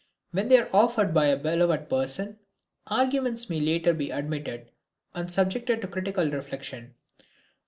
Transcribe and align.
When 0.31 0.47
they 0.47 0.57
are 0.59 0.67
offered 0.73 1.13
by 1.13 1.27
a 1.27 1.37
beloved 1.37 1.87
person, 1.87 2.39
arguments 2.87 3.51
may 3.51 3.59
later 3.59 3.93
be 3.93 4.09
admitted 4.09 4.71
and 5.13 5.31
subjected 5.31 5.79
to 5.81 5.87
critical 5.87 6.25
reflection. 6.27 6.95